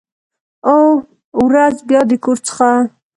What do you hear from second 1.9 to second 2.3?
د